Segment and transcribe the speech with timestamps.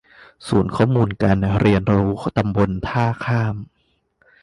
[0.47, 3.55] ศูนย์ข้อมูลการเรียนรู้ตำบลท่าข้าม